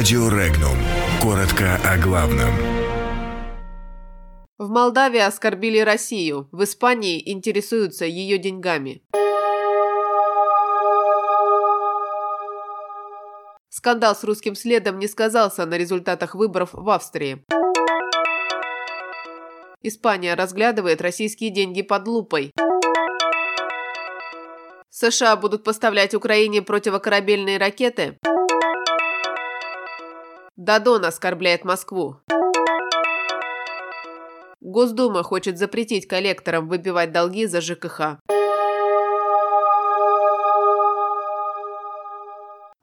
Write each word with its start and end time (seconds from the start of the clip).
Радио 0.00 0.30
Регнум. 0.30 0.78
Коротко 1.20 1.78
о 1.84 1.98
главном. 1.98 2.48
В 4.56 4.70
Молдавии 4.70 5.20
оскорбили 5.20 5.78
Россию. 5.80 6.48
В 6.52 6.64
Испании 6.64 7.22
интересуются 7.30 8.06
ее 8.06 8.38
деньгами. 8.38 9.02
Скандал 13.68 14.16
с 14.16 14.24
русским 14.24 14.54
следом 14.54 14.98
не 14.98 15.06
сказался 15.06 15.66
на 15.66 15.76
результатах 15.76 16.34
выборов 16.34 16.70
в 16.72 16.88
Австрии. 16.88 17.44
Испания 19.82 20.34
разглядывает 20.34 21.02
российские 21.02 21.50
деньги 21.50 21.82
под 21.82 22.08
лупой. 22.08 22.52
США 24.88 25.36
будут 25.36 25.62
поставлять 25.62 26.14
Украине 26.14 26.62
противокорабельные 26.62 27.58
ракеты. 27.58 28.16
Дадон 30.62 31.06
оскорбляет 31.06 31.64
Москву. 31.64 32.16
Госдума 34.60 35.22
хочет 35.22 35.56
запретить 35.56 36.06
коллекторам 36.06 36.68
выбивать 36.68 37.12
долги 37.12 37.46
за 37.46 37.62
ЖКХ. 37.62 38.18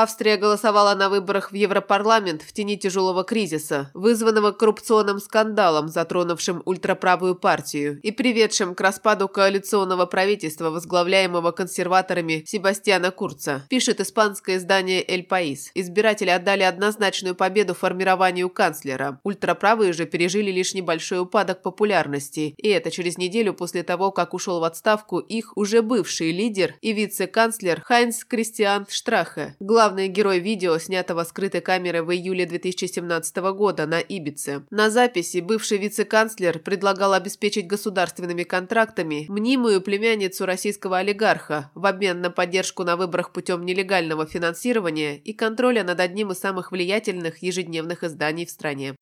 Австрия 0.00 0.36
голосовала 0.36 0.94
на 0.94 1.08
выборах 1.08 1.50
в 1.50 1.54
Европарламент 1.56 2.42
в 2.42 2.52
тени 2.52 2.76
тяжелого 2.76 3.24
кризиса, 3.24 3.90
вызванного 3.94 4.52
коррупционным 4.52 5.18
скандалом, 5.18 5.88
затронувшим 5.88 6.62
ультраправую 6.64 7.34
партию 7.34 7.98
и 8.02 8.12
приведшим 8.12 8.76
к 8.76 8.80
распаду 8.80 9.26
коалиционного 9.26 10.06
правительства, 10.06 10.70
возглавляемого 10.70 11.50
консерваторами 11.50 12.44
Себастьяна 12.46 13.10
Курца, 13.10 13.66
пишет 13.68 14.00
испанское 14.00 14.58
издание 14.58 15.04
«Эль 15.04 15.24
Паис». 15.24 15.72
Избиратели 15.74 16.30
отдали 16.30 16.62
однозначную 16.62 17.34
победу 17.34 17.74
формированию 17.74 18.48
канцлера. 18.50 19.18
Ультраправые 19.24 19.92
же 19.92 20.06
пережили 20.06 20.52
лишь 20.52 20.74
небольшой 20.74 21.20
упадок 21.20 21.62
популярности, 21.62 22.54
и 22.56 22.68
это 22.68 22.92
через 22.92 23.18
неделю 23.18 23.52
после 23.52 23.82
того, 23.82 24.12
как 24.12 24.32
ушел 24.32 24.60
в 24.60 24.64
отставку 24.64 25.18
их 25.18 25.56
уже 25.56 25.82
бывший 25.82 26.30
лидер 26.30 26.76
и 26.82 26.92
вице-канцлер 26.92 27.80
Хайнц 27.80 28.22
Кристиан 28.22 28.86
Штрахе, 28.88 29.56
главный 29.88 30.08
герой 30.08 30.38
видео, 30.38 30.76
снятого 30.76 31.24
скрытой 31.24 31.62
камерой 31.62 32.02
в 32.02 32.12
июле 32.12 32.44
2017 32.44 33.36
года 33.54 33.86
на 33.86 34.00
Ибице. 34.00 34.64
На 34.68 34.90
записи 34.90 35.38
бывший 35.38 35.78
вице-канцлер 35.78 36.58
предлагал 36.58 37.14
обеспечить 37.14 37.66
государственными 37.66 38.42
контрактами 38.42 39.24
мнимую 39.30 39.80
племянницу 39.80 40.44
российского 40.44 40.98
олигарха 40.98 41.70
в 41.74 41.86
обмен 41.86 42.20
на 42.20 42.30
поддержку 42.30 42.84
на 42.84 42.96
выборах 42.96 43.32
путем 43.32 43.64
нелегального 43.64 44.26
финансирования 44.26 45.16
и 45.16 45.32
контроля 45.32 45.84
над 45.84 46.00
одним 46.00 46.32
из 46.32 46.38
самых 46.38 46.70
влиятельных 46.70 47.42
ежедневных 47.42 48.04
изданий 48.04 48.44
в 48.44 48.50
стране. 48.50 48.94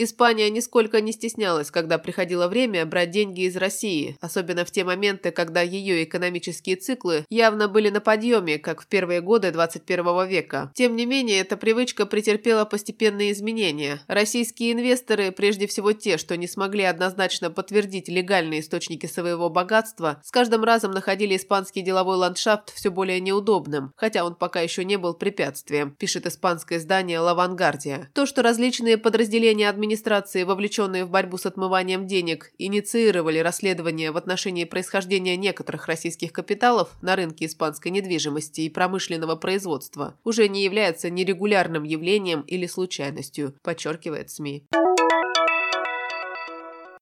Испания 0.00 0.48
нисколько 0.48 1.00
не 1.00 1.10
стеснялась, 1.10 1.72
когда 1.72 1.98
приходило 1.98 2.46
время 2.46 2.86
брать 2.86 3.10
деньги 3.10 3.40
из 3.40 3.56
России, 3.56 4.16
особенно 4.20 4.64
в 4.64 4.70
те 4.70 4.84
моменты, 4.84 5.32
когда 5.32 5.60
ее 5.60 6.04
экономические 6.04 6.76
циклы 6.76 7.24
явно 7.30 7.66
были 7.66 7.90
на 7.90 8.00
подъеме, 8.00 8.60
как 8.60 8.80
в 8.80 8.86
первые 8.86 9.20
годы 9.20 9.50
21 9.50 10.28
века. 10.28 10.70
Тем 10.76 10.94
не 10.94 11.04
менее, 11.04 11.40
эта 11.40 11.56
привычка 11.56 12.06
претерпела 12.06 12.64
постепенные 12.64 13.32
изменения. 13.32 14.00
Российские 14.06 14.70
инвесторы, 14.70 15.32
прежде 15.32 15.66
всего 15.66 15.92
те, 15.92 16.16
что 16.16 16.36
не 16.36 16.46
смогли 16.46 16.84
однозначно 16.84 17.50
подтвердить 17.50 18.08
легальные 18.08 18.60
источники 18.60 19.06
своего 19.06 19.50
богатства, 19.50 20.22
с 20.24 20.30
каждым 20.30 20.62
разом 20.62 20.92
находили 20.92 21.34
испанский 21.34 21.82
деловой 21.82 22.18
ландшафт 22.18 22.72
все 22.72 22.90
более 22.92 23.18
неудобным, 23.18 23.92
хотя 23.96 24.24
он 24.24 24.36
пока 24.36 24.60
еще 24.60 24.84
не 24.84 24.96
был 24.96 25.14
препятствием, 25.14 25.90
пишет 25.90 26.24
испанское 26.24 26.78
издание 26.78 27.18
«Лавангардия». 27.18 28.10
То, 28.14 28.26
что 28.26 28.42
различные 28.42 28.96
подразделения 28.96 29.68
администрации 29.68 29.87
администрации, 29.88 30.42
вовлеченные 30.42 31.06
в 31.06 31.10
борьбу 31.10 31.38
с 31.38 31.46
отмыванием 31.46 32.06
денег, 32.06 32.52
инициировали 32.58 33.38
расследование 33.38 34.10
в 34.10 34.18
отношении 34.18 34.64
происхождения 34.64 35.34
некоторых 35.34 35.86
российских 35.86 36.30
капиталов 36.30 36.90
на 37.00 37.16
рынке 37.16 37.46
испанской 37.46 37.90
недвижимости 37.90 38.60
и 38.60 38.68
промышленного 38.68 39.36
производства, 39.36 40.14
уже 40.24 40.46
не 40.48 40.62
является 40.62 41.08
нерегулярным 41.08 41.84
явлением 41.84 42.42
или 42.42 42.66
случайностью, 42.66 43.54
подчеркивает 43.62 44.30
СМИ. 44.30 44.66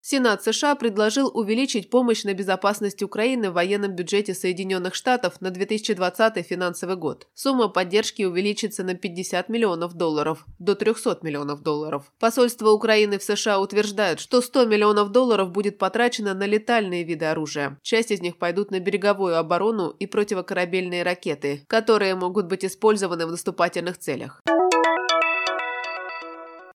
Сенат 0.08 0.44
США 0.44 0.76
предложил 0.76 1.32
увеличить 1.34 1.90
помощь 1.90 2.22
на 2.22 2.32
безопасность 2.32 3.02
Украины 3.02 3.50
в 3.50 3.54
военном 3.54 3.90
бюджете 3.90 4.34
Соединенных 4.34 4.94
Штатов 4.94 5.40
на 5.40 5.50
2020 5.50 6.46
финансовый 6.46 6.94
год. 6.94 7.26
Сумма 7.34 7.66
поддержки 7.66 8.22
увеличится 8.22 8.84
на 8.84 8.94
50 8.94 9.48
миллионов 9.48 9.94
долларов 9.94 10.46
до 10.60 10.76
300 10.76 11.18
миллионов 11.22 11.64
долларов. 11.64 12.12
Посольство 12.20 12.70
Украины 12.70 13.18
в 13.18 13.24
США 13.24 13.58
утверждает, 13.58 14.20
что 14.20 14.42
100 14.42 14.66
миллионов 14.66 15.10
долларов 15.10 15.50
будет 15.50 15.76
потрачено 15.76 16.34
на 16.34 16.46
летальные 16.46 17.02
виды 17.02 17.24
оружия. 17.24 17.76
Часть 17.82 18.12
из 18.12 18.20
них 18.20 18.38
пойдут 18.38 18.70
на 18.70 18.78
береговую 18.78 19.36
оборону 19.36 19.90
и 19.90 20.06
противокорабельные 20.06 21.02
ракеты, 21.02 21.64
которые 21.66 22.14
могут 22.14 22.46
быть 22.46 22.64
использованы 22.64 23.26
в 23.26 23.32
наступательных 23.32 23.98
целях. 23.98 24.40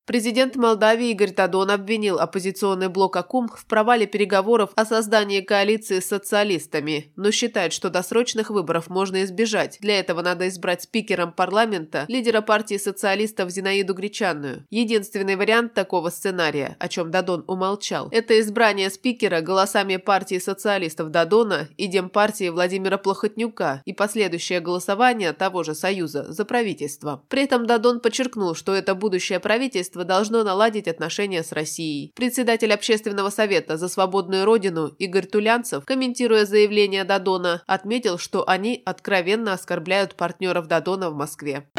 Президент 0.07 0.55
Молдавии 0.55 1.11
Игорь 1.11 1.29
Тадон 1.29 1.69
обвинил 1.69 2.19
оппозиционный 2.19 2.89
блок 2.89 3.15
АКУМ 3.17 3.49
в 3.49 3.65
провале 3.67 4.07
переговоров 4.07 4.71
о 4.75 4.83
создании 4.83 5.41
коалиции 5.41 5.99
с 5.99 6.07
социалистами, 6.07 7.13
но 7.15 7.29
считает, 7.29 7.71
что 7.71 7.91
досрочных 7.91 8.49
выборов 8.49 8.89
можно 8.89 9.23
избежать. 9.23 9.77
Для 9.79 9.99
этого 9.99 10.23
надо 10.23 10.47
избрать 10.47 10.81
спикером 10.81 11.31
парламента 11.31 12.05
лидера 12.07 12.41
партии 12.41 12.77
социалистов 12.77 13.51
Зинаиду 13.51 13.93
Гречанную. 13.93 14.65
Единственный 14.71 15.35
вариант 15.35 15.75
такого 15.75 16.09
сценария, 16.09 16.75
о 16.79 16.87
чем 16.87 17.11
Дадон 17.11 17.45
умолчал, 17.47 18.09
это 18.11 18.39
избрание 18.39 18.89
спикера 18.89 19.41
голосами 19.41 19.97
партии 19.97 20.39
социалистов 20.39 21.11
Дадона 21.11 21.69
и 21.77 21.85
Демпартии 21.85 22.49
Владимира 22.49 22.97
Плохотнюка 22.97 23.83
и 23.85 23.93
последующее 23.93 24.61
голосование 24.61 25.31
того 25.33 25.61
же 25.61 25.75
Союза 25.75 26.31
за 26.33 26.43
правительство. 26.43 27.23
При 27.29 27.43
этом 27.43 27.67
Дадон 27.67 27.99
подчеркнул, 27.99 28.55
что 28.55 28.73
это 28.73 28.95
будущее 28.95 29.39
правительство 29.39 29.90
правительство 29.91 30.03
должно 30.03 30.43
наладить 30.43 30.87
отношения 30.87 31.43
с 31.43 31.51
Россией. 31.51 32.11
Председатель 32.15 32.73
Общественного 32.73 33.29
совета 33.29 33.77
за 33.77 33.87
свободную 33.87 34.45
родину 34.45 34.87
Игорь 34.99 35.25
Тулянцев, 35.25 35.85
комментируя 35.85 36.45
заявление 36.45 37.03
Дадона, 37.03 37.61
отметил, 37.67 38.17
что 38.17 38.47
они 38.47 38.81
откровенно 38.85 39.53
оскорбляют 39.53 40.15
партнеров 40.15 40.67
Дадона 40.67 41.09
в 41.09 41.15
Москве. 41.15 41.69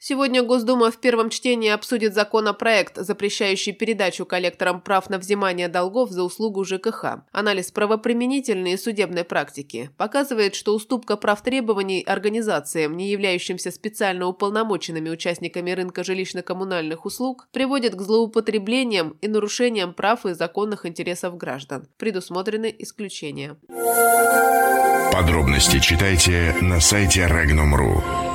Сегодня 0.00 0.44
Госдума 0.44 0.92
в 0.92 0.98
первом 0.98 1.28
чтении 1.28 1.70
обсудит 1.70 2.14
законопроект, 2.14 2.96
запрещающий 2.96 3.72
передачу 3.72 4.24
коллекторам 4.24 4.80
прав 4.80 5.10
на 5.10 5.18
взимание 5.18 5.66
долгов 5.66 6.10
за 6.10 6.22
услугу 6.22 6.64
ЖКХ. 6.64 7.24
Анализ 7.32 7.72
правоприменительной 7.72 8.72
и 8.72 8.76
судебной 8.76 9.24
практики 9.24 9.90
показывает, 9.96 10.54
что 10.54 10.76
уступка 10.76 11.16
прав 11.16 11.42
требований 11.42 12.02
организациям, 12.02 12.96
не 12.96 13.10
являющимся 13.10 13.72
специально 13.72 14.26
уполномоченными 14.26 15.10
участниками 15.10 15.72
рынка 15.72 16.02
жилищно-коммунальных 16.02 17.00
услуг, 17.02 17.48
приводит 17.52 17.96
к 17.96 18.00
злоупотреблениям 18.00 19.16
и 19.20 19.26
нарушениям 19.26 19.94
прав 19.94 20.26
и 20.26 20.32
законных 20.32 20.86
интересов 20.86 21.36
граждан. 21.36 21.88
Предусмотрены 21.96 22.72
исключения. 22.78 23.56
Подробности 25.12 25.80
читайте 25.80 26.54
на 26.60 26.78
сайте 26.78 27.22
Regnum.ru. 27.22 28.27